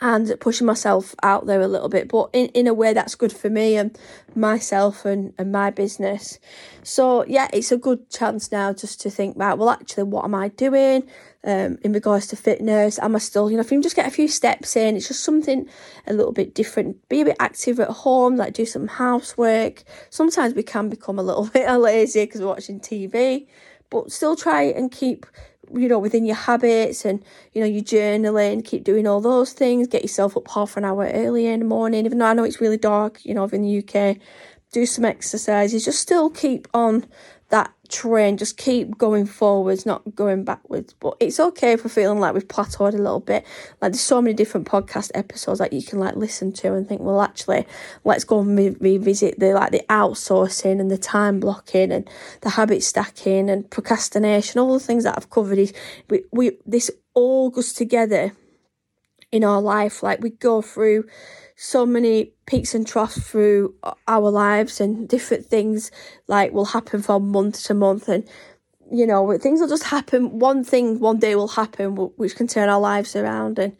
and 0.00 0.34
pushing 0.40 0.66
myself 0.66 1.14
out 1.22 1.46
there 1.46 1.60
a 1.60 1.68
little 1.68 1.88
bit, 1.88 2.08
but 2.08 2.28
in, 2.32 2.46
in 2.48 2.66
a 2.66 2.74
way 2.74 2.92
that's 2.92 3.14
good 3.14 3.32
for 3.32 3.48
me 3.48 3.76
and 3.76 3.96
myself 4.34 5.04
and, 5.04 5.32
and 5.38 5.52
my 5.52 5.70
business. 5.70 6.38
So 6.82 7.24
yeah, 7.26 7.48
it's 7.52 7.72
a 7.72 7.76
good 7.76 8.10
chance 8.10 8.50
now 8.50 8.72
just 8.72 9.00
to 9.02 9.10
think 9.10 9.36
about, 9.36 9.58
well, 9.58 9.70
actually, 9.70 10.04
what 10.04 10.24
am 10.24 10.34
I 10.34 10.48
doing 10.48 11.04
um, 11.44 11.78
in 11.82 11.92
regards 11.92 12.26
to 12.28 12.36
fitness? 12.36 12.98
Am 12.98 13.14
I 13.14 13.18
still, 13.18 13.50
you 13.50 13.56
know, 13.56 13.62
if 13.62 13.70
you 13.70 13.80
just 13.80 13.96
get 13.96 14.06
a 14.06 14.10
few 14.10 14.28
steps 14.28 14.76
in, 14.76 14.96
it's 14.96 15.08
just 15.08 15.24
something 15.24 15.68
a 16.06 16.12
little 16.12 16.32
bit 16.32 16.54
different. 16.54 17.08
Be 17.08 17.20
a 17.20 17.26
bit 17.26 17.36
active 17.40 17.78
at 17.80 17.88
home, 17.88 18.36
like 18.36 18.52
do 18.52 18.66
some 18.66 18.88
housework. 18.88 19.84
Sometimes 20.10 20.54
we 20.54 20.64
can 20.64 20.88
become 20.88 21.18
a 21.18 21.22
little 21.22 21.46
bit 21.52 21.70
lazy 21.70 22.24
because 22.24 22.40
we're 22.40 22.48
watching 22.48 22.80
TV, 22.80 23.46
but 23.90 24.10
still 24.10 24.36
try 24.36 24.64
and 24.64 24.90
keep 24.90 25.24
you 25.72 25.88
know, 25.88 25.98
within 25.98 26.26
your 26.26 26.36
habits 26.36 27.04
and, 27.04 27.24
you 27.52 27.60
know, 27.60 27.66
your 27.66 27.82
journaling, 27.82 28.64
keep 28.64 28.84
doing 28.84 29.06
all 29.06 29.20
those 29.20 29.52
things, 29.52 29.86
get 29.86 30.02
yourself 30.02 30.36
up 30.36 30.48
half 30.50 30.76
an 30.76 30.84
hour 30.84 31.06
earlier 31.12 31.52
in 31.52 31.60
the 31.60 31.66
morning, 31.66 32.04
even 32.04 32.18
though 32.18 32.26
I 32.26 32.34
know 32.34 32.44
it's 32.44 32.60
really 32.60 32.76
dark, 32.76 33.24
you 33.24 33.34
know, 33.34 33.44
in 33.44 33.62
the 33.62 33.78
UK, 33.78 34.18
do 34.72 34.86
some 34.86 35.04
exercises, 35.04 35.84
just 35.84 36.00
still 36.00 36.30
keep 36.30 36.66
on 36.74 37.06
that 37.54 37.72
train, 37.88 38.36
just 38.36 38.56
keep 38.56 38.98
going 38.98 39.26
forwards, 39.26 39.86
not 39.86 40.02
going 40.16 40.42
backwards. 40.42 40.92
But 40.94 41.16
it's 41.20 41.38
okay 41.38 41.74
if 41.74 41.84
we're 41.84 41.90
feeling 41.90 42.18
like 42.18 42.34
we've 42.34 42.48
plateaued 42.48 42.94
a 42.94 42.96
little 42.96 43.20
bit. 43.20 43.46
Like 43.80 43.92
there's 43.92 44.00
so 44.00 44.20
many 44.20 44.34
different 44.34 44.66
podcast 44.66 45.12
episodes 45.14 45.60
that 45.60 45.72
you 45.72 45.80
can 45.80 46.00
like 46.00 46.16
listen 46.16 46.52
to 46.54 46.74
and 46.74 46.88
think, 46.88 47.00
well, 47.00 47.20
actually, 47.20 47.64
let's 48.02 48.24
go 48.24 48.40
and 48.40 48.58
re- 48.58 48.76
revisit 48.80 49.38
the 49.38 49.52
like 49.52 49.70
the 49.70 49.84
outsourcing 49.88 50.80
and 50.80 50.90
the 50.90 50.98
time 50.98 51.38
blocking 51.38 51.92
and 51.92 52.10
the 52.40 52.50
habit 52.50 52.82
stacking 52.82 53.48
and 53.48 53.70
procrastination, 53.70 54.60
all 54.60 54.72
the 54.72 54.80
things 54.80 55.04
that 55.04 55.16
I've 55.16 55.30
covered. 55.30 55.58
Is 55.58 55.72
we, 56.10 56.24
we 56.32 56.58
this 56.66 56.90
all 57.14 57.50
goes 57.50 57.72
together 57.72 58.32
in 59.34 59.42
our 59.42 59.60
life. 59.60 60.02
Like 60.02 60.22
we 60.22 60.30
go 60.30 60.62
through 60.62 61.04
so 61.56 61.84
many 61.84 62.32
peaks 62.46 62.72
and 62.74 62.86
troughs 62.86 63.18
through 63.18 63.74
our 64.06 64.30
lives 64.30 64.80
and 64.80 65.08
different 65.08 65.44
things 65.46 65.90
like 66.28 66.52
will 66.52 66.64
happen 66.64 67.02
from 67.02 67.28
month 67.30 67.64
to 67.64 67.74
month 67.74 68.08
and 68.08 68.28
you 68.92 69.06
know 69.06 69.36
things 69.38 69.60
will 69.60 69.68
just 69.68 69.84
happen 69.84 70.38
one 70.38 70.64
thing 70.64 70.98
one 70.98 71.18
day 71.18 71.34
will 71.36 71.48
happen 71.48 71.94
which 72.16 72.34
can 72.34 72.46
turn 72.48 72.68
our 72.68 72.80
lives 72.80 73.14
around 73.14 73.58
and 73.58 73.76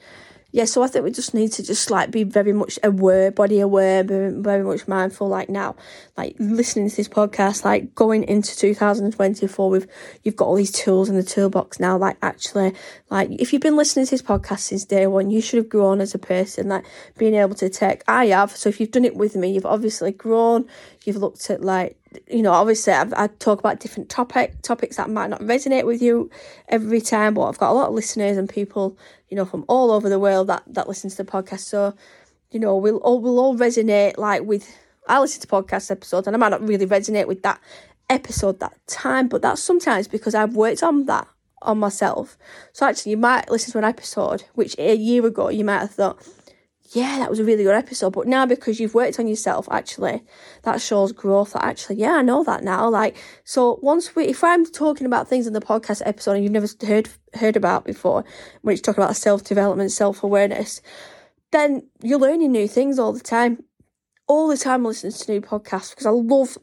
yeah, 0.55 0.67
so 0.67 0.85
I 0.85 0.87
think 0.87 1.05
we 1.05 1.11
just 1.11 1.35
need 1.35 1.51
to 1.55 1.65
just 1.65 1.91
like 1.91 2.13
be 2.13 2.23
very 2.23 2.53
much 2.53 2.79
aware, 2.85 3.33
body 3.33 3.59
aware, 3.59 4.05
very, 4.05 4.31
very 4.31 4.63
much 4.63 4.87
mindful. 4.87 5.27
Like 5.27 5.49
now, 5.49 5.75
like 6.17 6.37
listening 6.39 6.89
to 6.89 6.95
this 6.95 7.09
podcast, 7.09 7.65
like 7.65 7.93
going 7.97 8.23
into 8.23 8.57
2024 8.57 9.69
with 9.69 9.91
you've 10.23 10.37
got 10.37 10.45
all 10.45 10.55
these 10.55 10.71
tools 10.71 11.09
in 11.09 11.17
the 11.17 11.25
toolbox 11.25 11.81
now. 11.81 11.99
Like 11.99 12.19
actually, 12.23 12.73
like 13.11 13.31
if 13.33 13.53
you've 13.53 13.63
been 13.63 13.75
listening 13.75 14.07
to 14.07 14.13
this 14.13 14.23
podcast 14.23 14.61
since 14.61 14.85
day 14.85 15.09
one, 15.09 15.29
you 15.29 15.41
should 15.41 15.57
have 15.57 15.69
grown 15.69 16.01
as 16.01 16.15
a 16.15 16.21
person. 16.21 16.69
Like 16.69 16.85
being 17.19 17.35
able 17.35 17.57
to 17.57 17.69
take, 17.69 18.05
I 18.07 18.27
have. 18.27 18.57
So 18.57 18.69
if 18.69 18.79
you've 18.79 18.93
done 18.93 19.05
it 19.05 19.17
with 19.17 19.35
me, 19.35 19.53
you've 19.53 19.67
obviously 19.67 20.13
grown. 20.13 20.69
You've 21.05 21.17
looked 21.17 21.51
at 21.51 21.63
like 21.63 21.99
you 22.29 22.43
know, 22.43 22.53
obviously 22.53 22.93
I've, 22.93 23.13
I 23.15 23.27
talk 23.27 23.59
about 23.59 23.81
different 23.81 24.09
topic 24.09 24.61
topics 24.63 24.97
that 24.97 25.11
might 25.11 25.31
not 25.31 25.41
resonate 25.41 25.85
with 25.85 26.03
you 26.03 26.31
every 26.69 27.01
time, 27.01 27.35
but 27.35 27.43
I've 27.49 27.59
got 27.59 27.71
a 27.71 27.75
lot 27.75 27.89
of 27.89 27.95
listeners 27.95 28.37
and 28.37 28.49
people, 28.49 28.99
you 29.29 29.37
know, 29.37 29.45
from 29.45 29.65
all 29.69 29.91
over 29.91 30.09
the 30.09 30.19
world 30.19 30.49
that 30.49 30.63
that 30.67 30.89
listen 30.89 31.11
to 31.11 31.17
the 31.17 31.25
podcast. 31.25 31.61
So, 31.61 31.95
you 32.51 32.61
know, 32.61 32.77
we'll 32.77 32.99
all 32.99 33.21
we'll 33.21 33.39
all 33.39 33.57
resonate 33.57 34.19
like 34.19 34.43
with. 34.43 34.69
I 35.07 35.21
listen 35.21 35.43
to 35.43 35.47
podcast 35.47 35.91
episodes 35.91 36.27
and 36.27 36.35
I 36.35 36.39
might 36.39 36.49
not 36.49 36.67
really 36.67 36.87
resonate 36.87 37.27
with 37.27 37.43
that 37.43 37.61
episode 38.09 38.61
that 38.61 38.75
time, 38.87 39.29
but 39.29 39.43
that's 39.43 39.63
sometimes 39.63 40.09
because 40.09 40.35
I've 40.35 40.57
worked 40.57 40.83
on 40.83 41.05
that 41.07 41.29
on 41.63 41.79
myself. 41.79 42.37
So 42.73 42.87
actually, 42.87 43.11
you 43.11 43.17
might 43.19 43.51
listen 43.51 43.73
to 43.73 43.79
an 43.79 43.85
episode 43.85 44.45
which 44.55 44.79
a 44.79 44.95
year 44.95 45.27
ago 45.27 45.49
you 45.49 45.65
might 45.65 45.81
have 45.81 45.91
thought, 45.91 46.27
yeah, 46.93 47.19
that 47.19 47.31
was 47.31 47.39
a 47.39 47.45
really 47.45 47.65
good 47.65 47.75
episode. 47.75 48.11
But 48.11 48.27
now 48.27 48.47
because 48.47 48.79
you've 48.79 48.95
worked 48.95 49.19
on 49.19 49.27
yourself, 49.27 49.67
actually, 49.71 50.23
that 50.63 50.81
shows 50.81 51.13
growth. 51.13 51.55
That 51.55 51.65
actually, 51.65 51.97
yeah, 51.97 52.17
I 52.17 52.23
know 52.23 52.45
that 52.45 52.63
now. 52.63 52.89
Like, 52.89 53.17
so 53.45 53.79
once 53.83 54.15
we, 54.15 54.27
if 54.27 54.45
I'm 54.45 54.67
talking 54.67 55.07
about 55.07 55.29
things 55.29 55.47
in 55.47 55.55
the 55.55 55.61
podcast 55.61 56.03
episode 56.05 56.33
and 56.33 56.45
you've 56.45 56.53
never 56.53 56.69
heard 56.87 57.09
heard 57.35 57.57
about 57.57 57.85
before, 57.85 58.25
when 58.63 58.75
it's 58.75 58.83
talking 58.83 59.03
about 59.03 59.17
self 59.17 59.45
development, 59.45 59.93
self 59.93 60.23
awareness, 60.23 60.83
then 61.53 61.89
you're 62.03 62.19
learning 62.19 62.53
new 62.53 62.69
things 62.69 62.99
all 62.99 63.13
the 63.13 63.21
time. 63.21 63.65
All 64.27 64.49
the 64.49 64.57
time, 64.57 64.85
listening 64.85 65.13
to 65.13 65.33
new 65.33 65.41
podcasts 65.41 65.91
because 65.91 66.07
I 66.07 66.11
love 66.11 66.57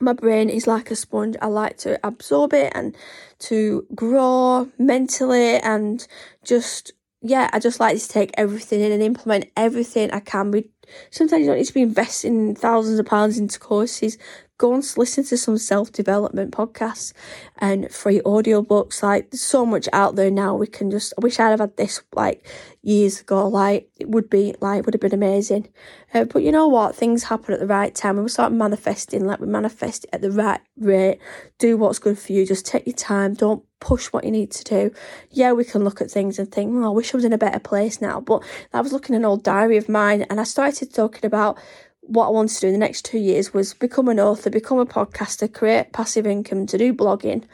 my 0.00 0.12
brain 0.12 0.50
is 0.50 0.66
like 0.66 0.90
a 0.90 0.96
sponge. 0.96 1.36
I 1.40 1.46
like 1.46 1.78
to 1.78 1.98
absorb 2.06 2.52
it 2.52 2.72
and 2.74 2.94
to 3.40 3.86
grow 3.94 4.70
mentally 4.78 5.56
and 5.56 6.06
just 6.44 6.92
yeah, 7.28 7.50
I 7.52 7.58
just 7.58 7.80
like 7.80 7.98
to 7.98 8.08
take 8.08 8.30
everything 8.34 8.80
in 8.80 8.92
and 8.92 9.02
implement 9.02 9.50
everything 9.56 10.10
I 10.12 10.20
can. 10.20 10.50
We 10.50 10.70
sometimes 11.10 11.40
you 11.40 11.46
don't 11.46 11.58
need 11.58 11.66
to 11.66 11.74
be 11.74 11.82
investing 11.82 12.54
thousands 12.54 12.98
of 12.98 13.06
pounds 13.06 13.38
into 13.38 13.58
courses. 13.58 14.18
Go 14.58 14.72
and 14.72 14.84
listen 14.96 15.24
to 15.24 15.36
some 15.36 15.58
self 15.58 15.92
development 15.92 16.52
podcasts 16.52 17.12
and 17.58 17.90
free 17.90 18.20
audiobooks. 18.20 19.02
Like 19.02 19.30
there's 19.30 19.42
so 19.42 19.66
much 19.66 19.88
out 19.92 20.16
there 20.16 20.30
now. 20.30 20.54
We 20.54 20.66
can 20.66 20.90
just 20.90 21.12
I 21.18 21.20
wish 21.22 21.38
I'd 21.38 21.50
have 21.50 21.60
had 21.60 21.76
this 21.76 22.02
like 22.14 22.46
years 22.82 23.20
ago. 23.20 23.48
Like 23.48 23.90
it 23.98 24.08
would 24.08 24.30
be 24.30 24.54
like 24.60 24.86
would 24.86 24.94
have 24.94 25.00
been 25.00 25.12
amazing. 25.14 25.68
Uh, 26.14 26.24
but 26.24 26.42
you 26.42 26.52
know 26.52 26.68
what? 26.68 26.94
Things 26.94 27.24
happen 27.24 27.52
at 27.52 27.60
the 27.60 27.66
right 27.66 27.94
time. 27.94 28.16
And 28.16 28.24
we 28.24 28.30
start 28.30 28.52
manifesting. 28.52 29.26
Like 29.26 29.40
we 29.40 29.46
manifest 29.46 30.06
at 30.12 30.22
the 30.22 30.30
right 30.30 30.60
rate. 30.78 31.18
Do 31.58 31.76
what's 31.76 31.98
good 31.98 32.18
for 32.18 32.32
you. 32.32 32.46
Just 32.46 32.64
take 32.64 32.86
your 32.86 32.96
time. 32.96 33.34
Don't 33.34 33.62
push 33.80 34.06
what 34.06 34.24
you 34.24 34.30
need 34.30 34.50
to 34.52 34.64
do. 34.64 34.90
Yeah, 35.30 35.52
we 35.52 35.64
can 35.64 35.84
look 35.84 36.00
at 36.00 36.10
things 36.10 36.38
and 36.38 36.50
think, 36.50 36.74
oh, 36.74 36.84
I 36.84 36.88
wish 36.88 37.12
I 37.12 37.18
was 37.18 37.24
in 37.24 37.32
a 37.32 37.38
better 37.38 37.58
place 37.58 38.00
now. 38.00 38.20
But 38.20 38.42
I 38.72 38.80
was 38.80 38.92
looking 38.92 39.14
at 39.14 39.18
an 39.18 39.24
old 39.24 39.42
diary 39.42 39.76
of 39.76 39.88
mine 39.88 40.22
and 40.30 40.40
I 40.40 40.44
started 40.44 40.94
talking 40.94 41.26
about 41.26 41.58
what 42.06 42.26
I 42.26 42.30
wanted 42.30 42.54
to 42.54 42.60
do 42.62 42.66
in 42.68 42.72
the 42.72 42.78
next 42.78 43.04
two 43.04 43.18
years 43.18 43.52
was 43.52 43.74
become 43.74 44.08
an 44.08 44.20
author, 44.20 44.50
become 44.50 44.78
a 44.78 44.86
podcaster, 44.86 45.52
create 45.52 45.92
passive 45.92 46.26
income, 46.26 46.66
to 46.66 46.78
do 46.78 46.92
blogging. 46.92 47.44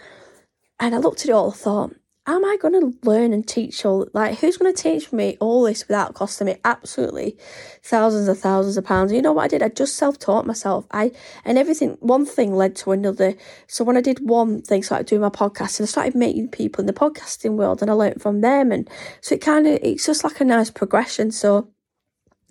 And 0.79 0.95
I 0.95 0.99
looked 0.99 1.21
at 1.23 1.29
it 1.29 1.33
all, 1.33 1.51
thought, 1.51 1.95
am 2.27 2.45
I 2.45 2.57
going 2.61 2.81
to 2.81 2.97
learn 3.09 3.33
and 3.33 3.47
teach 3.47 3.85
all 3.85 4.07
like 4.13 4.39
who's 4.39 4.57
going 4.57 4.73
to 4.73 4.83
teach 4.83 5.13
me 5.13 5.37
all 5.41 5.65
this 5.65 5.89
without 5.89 6.15
costing 6.15 6.47
me 6.47 6.57
absolutely 6.65 7.37
thousands 7.83 8.29
and 8.29 8.39
thousands 8.39 8.77
of 8.77 8.85
pounds? 8.85 9.13
You 9.13 9.23
know 9.23 9.33
what 9.33 9.45
i 9.45 9.49
did? 9.49 9.63
I 9.63 9.69
just 9.69 9.97
self-taught 9.97 10.47
myself. 10.47 10.87
I 10.93 11.13
and 11.45 11.59
everything 11.59 11.97
one 12.01 12.25
thing 12.25 12.55
led 12.55 12.77
to 12.77 12.93
another. 12.93 13.35
So 13.67 13.85
when 13.85 13.97
i 13.97 14.01
did 14.01 14.29
one 14.29 14.63
thing 14.63 14.83
started 14.83 15.09
doing 15.09 15.23
my 15.23 15.31
podcast 15.31 15.81
and 15.81 15.87
i 15.87 15.91
started 15.91 16.15
meeting 16.15 16.49
people 16.49 16.81
in 16.81 16.87
the 16.87 16.93
podcasting 16.93 17.53
world 17.53 17.83
and 17.83 17.91
i 17.91 17.95
learned 17.95 18.23
from 18.23 18.41
them 18.41 18.71
and 18.71 18.89
so 19.21 19.35
it 19.35 19.41
kind 19.41 19.67
of 19.67 19.79
it's 19.83 20.07
just 20.07 20.25
like 20.25 20.41
a 20.41 20.45
nice 20.45 20.71
progression. 20.71 21.33
So 21.33 21.69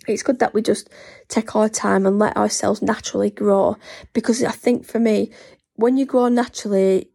it's 0.08 0.22
good 0.22 0.38
that 0.40 0.54
we 0.54 0.62
just 0.62 0.88
take 1.28 1.54
our 1.54 1.68
time 1.68 2.06
and 2.06 2.18
let 2.18 2.36
ourselves 2.36 2.82
naturally 2.82 3.30
grow. 3.30 3.76
Because 4.12 4.42
i 4.42 4.50
think 4.50 4.84
for 4.84 4.98
me 4.98 5.30
when 5.76 5.96
you 5.96 6.06
grow 6.06 6.28
naturally 6.28 7.08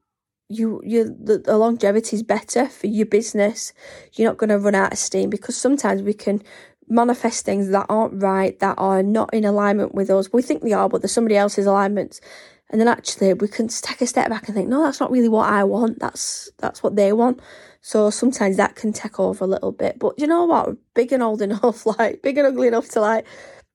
you 0.49 0.81
you 0.83 1.03
the, 1.03 1.39
the 1.39 1.57
longevity 1.57 2.15
is 2.15 2.23
better 2.23 2.67
for 2.67 2.87
your 2.87 3.05
business. 3.05 3.73
You're 4.13 4.29
not 4.29 4.37
going 4.37 4.49
to 4.49 4.57
run 4.57 4.75
out 4.75 4.93
of 4.93 4.97
steam 4.97 5.29
because 5.29 5.57
sometimes 5.57 6.01
we 6.01 6.13
can 6.13 6.41
manifest 6.87 7.43
things 7.43 7.69
that 7.69 7.85
aren't 7.89 8.21
right 8.21 8.57
that 8.59 8.75
are 8.77 9.03
not 9.03 9.33
in 9.33 9.43
alignment 9.43 9.93
with 9.93 10.09
us. 10.09 10.31
We 10.31 10.41
think 10.41 10.61
they 10.61 10.73
are 10.73 10.87
but 10.87 11.01
they're 11.01 11.09
somebody 11.09 11.35
else's 11.35 11.65
alignments 11.65 12.21
and 12.69 12.79
then 12.79 12.87
actually 12.87 13.33
we 13.33 13.47
can 13.47 13.67
take 13.67 14.01
a 14.01 14.07
step 14.07 14.29
back 14.29 14.47
and 14.47 14.55
think 14.55 14.69
no 14.69 14.83
that's 14.83 14.99
not 14.99 15.11
really 15.11 15.29
what 15.29 15.49
i 15.49 15.63
want. 15.63 15.99
That's 15.99 16.49
that's 16.59 16.81
what 16.81 16.95
they 16.95 17.11
want 17.11 17.41
so 17.81 18.09
sometimes 18.09 18.57
that 18.57 18.75
can 18.75 18.91
take 18.93 19.19
over 19.19 19.43
a 19.43 19.47
little 19.47 19.71
bit 19.71 19.97
but 19.99 20.17
you 20.19 20.27
know 20.27 20.45
what 20.45 20.75
big 20.93 21.11
and 21.11 21.23
old 21.23 21.41
enough 21.41 21.85
like 21.99 22.21
big 22.21 22.37
and 22.37 22.47
ugly 22.47 22.67
enough 22.67 22.89
to 22.89 22.99
like 22.99 23.25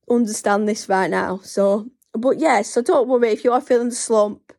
understand 0.09 0.67
this 0.67 0.89
right 0.89 1.09
now 1.09 1.39
so 1.43 1.89
but 2.13 2.39
yeah 2.39 2.61
so 2.61 2.81
don't 2.81 3.07
worry 3.07 3.29
if 3.29 3.43
you 3.43 3.51
are 3.51 3.61
feeling 3.61 3.89
the 3.89 3.95
slump 3.95 4.53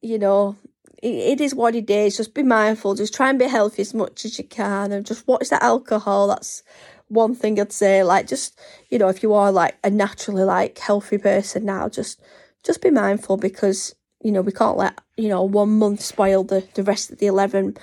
you 0.00 0.18
know 0.18 0.56
it, 1.02 1.40
is 1.40 1.54
what 1.54 1.74
it 1.74 1.88
is. 1.90 2.16
Just 2.16 2.34
be 2.34 2.42
mindful. 2.42 2.94
Just 2.94 3.14
try 3.14 3.30
and 3.30 3.38
be 3.38 3.46
healthy 3.46 3.82
as 3.82 3.94
much 3.94 4.24
as 4.24 4.38
you 4.38 4.44
can, 4.44 4.92
and 4.92 5.06
just 5.06 5.26
watch 5.26 5.48
that 5.50 5.62
alcohol. 5.62 6.28
That's 6.28 6.62
one 7.08 7.34
thing 7.34 7.60
I'd 7.60 7.72
say. 7.72 8.02
Like, 8.02 8.26
just 8.26 8.58
you 8.90 8.98
know, 8.98 9.08
if 9.08 9.22
you 9.22 9.34
are 9.34 9.52
like 9.52 9.76
a 9.84 9.90
naturally 9.90 10.44
like 10.44 10.78
healthy 10.78 11.18
person 11.18 11.64
now, 11.64 11.88
just 11.88 12.20
just 12.64 12.82
be 12.82 12.90
mindful 12.90 13.36
because 13.36 13.94
you 14.22 14.32
know 14.32 14.42
we 14.42 14.52
can't 14.52 14.76
let 14.76 14.98
you 15.16 15.28
know 15.28 15.42
one 15.42 15.78
month 15.78 16.00
spoil 16.00 16.44
the 16.44 16.66
the 16.74 16.82
rest 16.82 17.10
of 17.10 17.18
the 17.18 17.26
eleven 17.26 17.76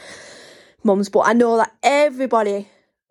months. 0.85 1.09
But 1.09 1.21
I 1.21 1.33
know 1.33 1.57
that 1.57 1.73
everybody, 1.81 2.67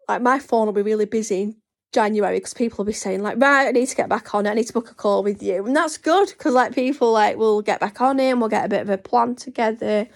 like 0.09 0.23
my 0.23 0.39
phone 0.39 0.67
will 0.67 0.73
be 0.73 0.83
really 0.83 1.07
busy 1.07 1.43
in 1.43 1.57
January 1.93 2.39
because 2.39 2.55
people 2.55 2.79
will 2.79 2.85
be 2.87 2.93
saying 2.93 3.23
like, 3.23 3.39
right, 3.39 3.69
I 3.69 3.73
need 3.73 3.89
to 3.89 3.97
get 3.97 4.09
back 4.09 4.35
on 4.35 4.47
it. 4.47 4.51
I 4.51 4.55
need 4.55 4.67
to 4.67 4.73
book 4.73 4.91
a 4.91 4.95
call 4.95 5.23
with 5.23 5.43
you, 5.43 5.65
and 5.67 5.77
that's 5.77 5.99
good 5.99 6.29
because 6.29 6.55
like 6.55 6.75
people 6.75 7.13
like 7.13 7.37
will 7.37 7.63
get 7.63 7.81
back 7.81 8.01
on 8.01 8.19
it 8.21 8.31
and 8.31 8.41
we'll 8.41 8.49
get 8.49 8.65
a 8.65 8.69
bit 8.69 8.83
of 8.83 8.91
a 8.91 8.99
plan 8.99 9.35
together. 9.35 10.09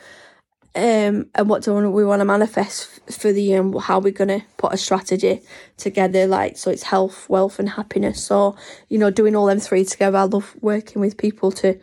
Um, 0.74 1.30
and 1.34 1.48
what 1.48 1.62
do 1.62 1.74
we 1.90 2.04
want 2.04 2.20
to 2.20 2.26
manifest 2.26 3.00
for 3.10 3.32
the 3.32 3.42
year 3.42 3.62
and 3.62 3.80
how 3.80 3.98
we're 3.98 4.12
going 4.12 4.40
to 4.40 4.44
put 4.58 4.74
a 4.74 4.76
strategy 4.76 5.40
together 5.78 6.26
like 6.26 6.58
so 6.58 6.70
it's 6.70 6.82
health 6.82 7.26
wealth 7.30 7.58
and 7.58 7.70
happiness 7.70 8.22
so 8.22 8.54
you 8.90 8.98
know 8.98 9.10
doing 9.10 9.34
all 9.34 9.46
them 9.46 9.58
three 9.58 9.86
together 9.86 10.18
i 10.18 10.24
love 10.24 10.54
working 10.60 11.00
with 11.00 11.16
people 11.16 11.50
to 11.50 11.80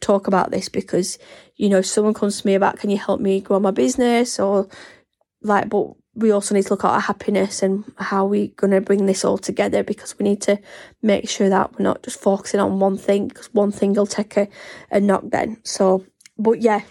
talk 0.00 0.26
about 0.26 0.50
this 0.50 0.70
because 0.70 1.18
you 1.56 1.68
know 1.68 1.78
if 1.78 1.86
someone 1.86 2.14
comes 2.14 2.40
to 2.40 2.46
me 2.46 2.54
about 2.54 2.78
can 2.78 2.88
you 2.88 2.96
help 2.96 3.20
me 3.20 3.42
grow 3.42 3.60
my 3.60 3.70
business 3.70 4.40
or 4.40 4.66
like 5.42 5.68
but 5.68 5.94
we 6.14 6.30
also 6.30 6.54
need 6.54 6.64
to 6.64 6.70
look 6.70 6.84
at 6.84 6.90
our 6.90 7.00
happiness 7.00 7.62
and 7.62 7.84
how 7.96 8.26
we're 8.26 8.48
going 8.56 8.72
to 8.72 8.80
bring 8.80 9.06
this 9.06 9.24
all 9.24 9.38
together 9.38 9.82
because 9.82 10.18
we 10.18 10.24
need 10.24 10.42
to 10.42 10.58
make 11.02 11.28
sure 11.28 11.48
that 11.48 11.78
we're 11.78 11.84
not 11.84 12.02
just 12.02 12.20
focusing 12.20 12.60
on 12.60 12.80
one 12.80 12.98
thing 12.98 13.28
because 13.28 13.52
one 13.54 13.72
thing 13.72 13.94
will 13.94 14.06
take 14.06 14.36
a, 14.36 14.48
a 14.90 15.00
knock 15.00 15.22
then. 15.26 15.58
So, 15.62 16.04
but 16.36 16.60
yeah, 16.60 16.82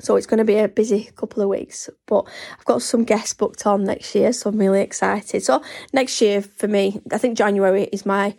so 0.00 0.16
it's 0.16 0.26
going 0.26 0.38
to 0.38 0.44
be 0.44 0.58
a 0.58 0.68
busy 0.68 1.10
couple 1.14 1.42
of 1.42 1.48
weeks. 1.48 1.88
But 2.06 2.26
I've 2.58 2.64
got 2.64 2.82
some 2.82 3.04
guests 3.04 3.34
booked 3.34 3.66
on 3.66 3.84
next 3.84 4.14
year, 4.14 4.32
so 4.32 4.50
I'm 4.50 4.58
really 4.58 4.80
excited. 4.80 5.42
So, 5.42 5.62
next 5.92 6.20
year 6.20 6.42
for 6.42 6.66
me, 6.66 7.00
I 7.12 7.18
think 7.18 7.38
January 7.38 7.84
is 7.84 8.04
my 8.04 8.34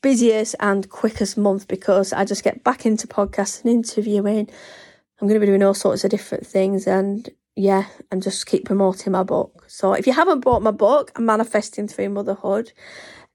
busiest 0.00 0.54
and 0.60 0.88
quickest 0.88 1.36
month 1.36 1.68
because 1.68 2.12
I 2.12 2.24
just 2.24 2.44
get 2.44 2.62
back 2.64 2.86
into 2.86 3.06
podcasting, 3.06 3.66
interviewing. 3.66 4.48
I'm 5.20 5.28
going 5.28 5.38
to 5.38 5.44
be 5.44 5.50
doing 5.50 5.62
all 5.62 5.74
sorts 5.74 6.04
of 6.04 6.10
different 6.10 6.46
things 6.46 6.86
and 6.86 7.28
yeah, 7.56 7.86
and 8.10 8.22
just 8.22 8.46
keep 8.46 8.64
promoting 8.64 9.12
my 9.12 9.22
book. 9.22 9.64
So 9.66 9.92
if 9.92 10.06
you 10.06 10.12
haven't 10.12 10.40
bought 10.40 10.62
my 10.62 10.70
book, 10.70 11.18
manifesting 11.18 11.88
through 11.88 12.10
motherhood. 12.10 12.72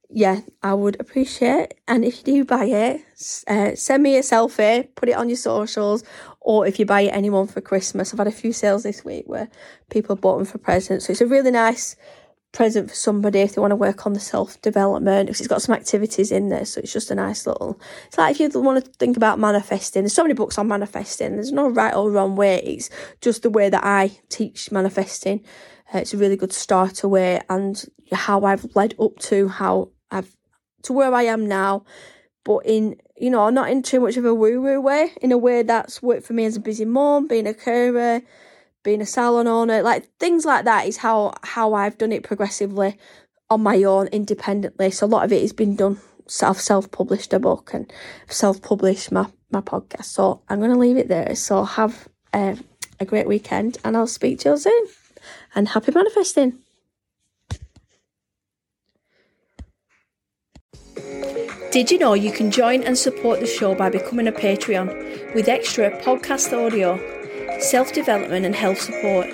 Yeah, 0.10 0.42
I 0.62 0.76
would 0.76 1.00
appreciate. 1.00 1.74
And 1.88 2.06
if 2.06 2.20
you 2.20 2.24
do 2.24 2.46
buy 2.46 2.66
it, 2.66 3.02
uh, 3.48 3.76
send 3.76 4.04
me 4.04 4.18
a 4.18 4.22
selfie, 4.22 4.88
put 4.96 5.10
it 5.10 5.18
on 5.18 5.30
your 5.30 5.36
socials, 5.36 6.04
or 6.42 6.68
if 6.68 6.80
you 6.80 6.86
buy 6.86 7.02
it 7.02 7.10
anyone 7.10 7.48
for 7.48 7.60
Christmas. 7.60 8.14
I've 8.14 8.20
had 8.20 8.28
a 8.28 8.32
few 8.32 8.54
sales 8.54 8.84
this 8.84 9.04
week 9.04 9.26
where 9.28 9.50
people 9.90 10.16
bought 10.16 10.38
them 10.38 10.46
for 10.46 10.60
presents. 10.60 11.08
So 11.08 11.12
it's 11.12 11.22
a 11.22 11.26
really 11.26 11.52
nice 11.52 11.96
present 12.56 12.90
for 12.90 12.96
somebody 12.96 13.40
if 13.40 13.54
they 13.54 13.62
want 13.62 13.72
to 13.72 13.76
work 13.76 14.06
on 14.06 14.14
the 14.14 14.20
self 14.20 14.60
development 14.62 15.28
because 15.28 15.42
it's 15.42 15.50
got 15.50 15.62
some 15.62 15.76
activities 15.76 16.32
in 16.32 16.48
there 16.48 16.64
so 16.64 16.80
it's 16.80 16.94
just 16.94 17.12
a 17.12 17.16
nice 17.16 17.46
little 17.46 17.80
it's 18.08 18.18
like 18.18 18.40
if 18.40 18.40
you 18.40 18.62
want 18.62 18.84
to 18.84 18.92
think 18.94 19.18
about 19.18 19.38
manifesting. 19.38 20.04
There's 20.04 20.14
so 20.14 20.24
many 20.24 20.34
books 20.34 20.58
on 20.58 20.68
manifesting 20.68 21.34
there's 21.34 21.52
no 21.52 21.68
right 21.68 21.94
or 21.94 22.10
wrong 22.10 22.36
way 22.36 22.62
it's 22.64 22.90
just 23.22 23.44
the 23.44 23.50
way 23.50 23.70
that 23.70 23.84
I 23.84 24.18
teach 24.30 24.72
manifesting. 24.72 25.44
Uh, 25.94 26.00
it's 26.00 26.14
a 26.14 26.18
really 26.18 26.38
good 26.38 26.54
starter 26.54 27.08
way 27.10 27.42
and 27.50 27.86
how 28.12 28.46
I've 28.46 28.66
led 28.74 28.96
up 29.00 29.20
to 29.20 29.50
how 29.50 29.90
I've 30.10 30.36
to 30.84 30.94
where 30.94 31.14
I 31.14 31.24
am 31.24 31.46
now 31.46 31.84
but 32.46 32.60
in 32.60 32.96
you 33.18 33.30
know 33.30 33.50
not 33.50 33.70
in 33.70 33.84
too 33.84 34.00
much 34.00 34.16
of 34.16 34.24
a 34.24 34.34
woo 34.34 34.62
woo 34.62 34.80
way 34.80 35.12
in 35.22 35.34
a 35.34 35.38
way 35.38 35.62
that's 35.62 36.02
worked 36.02 36.26
for 36.26 36.34
me 36.34 36.46
as 36.46 36.56
a 36.56 36.62
busy 36.62 36.86
mom 36.86 37.28
being 37.28 37.48
a 37.48 37.54
carer 37.54 38.22
being 38.86 39.02
a 39.02 39.06
salon 39.06 39.48
owner, 39.48 39.82
like 39.82 40.08
things 40.20 40.46
like 40.46 40.64
that 40.64 40.88
is 40.88 40.98
how 40.98 41.34
how 41.44 41.74
I've 41.74 41.98
done 41.98 42.14
it 42.14 42.24
progressively 42.24 42.98
on 43.50 43.62
my 43.62 43.84
own 43.84 44.08
independently. 44.08 44.92
So 44.92 45.06
a 45.06 45.08
lot 45.08 45.26
of 45.26 45.34
it 45.34 45.42
has 45.42 45.52
been 45.52 45.76
done 45.76 46.00
self 46.28 46.60
self 46.62 46.90
published 46.92 47.34
a 47.34 47.40
book 47.40 47.72
and 47.74 47.92
self 48.30 48.62
published 48.62 49.12
my 49.12 49.28
my 49.52 49.60
podcast. 49.60 50.06
So 50.06 50.42
I'm 50.48 50.62
gonna 50.62 50.78
leave 50.78 50.98
it 50.98 51.10
there. 51.10 51.36
So 51.36 51.66
have 51.66 52.08
uh, 52.32 52.56
a 53.00 53.06
great 53.06 53.28
weekend 53.28 53.80
and 53.84 53.98
I'll 53.98 54.08
speak 54.08 54.40
to 54.40 54.52
you 54.52 54.58
soon. 54.58 54.86
And 55.56 55.70
happy 55.70 55.92
manifesting. 55.92 56.60
Did 61.72 61.92
you 61.92 61.98
know 61.98 62.14
you 62.14 62.32
can 62.32 62.52
join 62.52 62.84
and 62.84 62.98
support 62.98 63.40
the 63.40 63.48
show 63.48 63.76
by 63.76 63.90
becoming 63.90 64.28
a 64.28 64.32
Patreon 64.32 65.34
with 65.34 65.50
extra 65.50 65.92
podcast 66.02 66.54
audio? 66.54 67.25
Self 67.62 67.94
development, 67.94 68.46
and 68.46 68.56
health 68.56 68.80
support. 68.80 69.28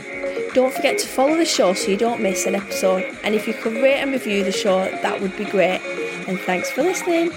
Don't 0.54 0.74
forget 0.74 0.98
to 1.00 1.08
follow 1.08 1.38
the 1.38 1.46
show 1.46 1.74
so 1.74 1.90
you 1.90 1.98
don't 1.98 2.22
miss 2.22 2.46
an 2.46 2.56
episode. 2.56 3.04
And 3.24 3.34
if 3.34 3.48
you 3.48 3.54
could 3.54 3.74
rate 3.74 4.02
and 4.02 4.12
review 4.12 4.44
the 4.44 4.52
show, 4.52 4.84
that 5.02 5.22
would 5.22 5.36
be 5.38 5.46
great. 5.46 5.80
And 6.28 6.40
thanks 6.40 6.70
for 6.70 6.84
listening. 6.84 7.32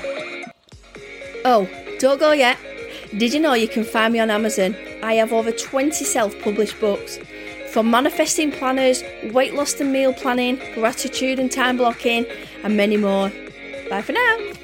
Oh, 1.44 1.68
don't 1.98 2.18
go 2.18 2.32
yet. 2.32 2.58
Did 3.16 3.32
you 3.32 3.38
know 3.40 3.54
you 3.54 3.68
can 3.68 3.84
find 3.84 4.12
me 4.12 4.18
on 4.18 4.30
Amazon? 4.30 4.74
I 5.02 5.14
have 5.14 5.32
over 5.32 5.52
20 5.52 6.04
self 6.04 6.36
published 6.40 6.80
books 6.80 7.18
for 7.70 7.82
manifesting 7.82 8.50
planners, 8.50 9.02
weight 9.32 9.54
loss 9.54 9.80
and 9.80 9.92
meal 9.92 10.12
planning, 10.12 10.60
gratitude 10.74 11.38
and 11.38 11.50
time 11.50 11.76
blocking, 11.76 12.26
and 12.62 12.76
many 12.76 12.96
more. 12.96 13.30
Bye 13.88 14.02
for 14.02 14.12
now. 14.12 14.63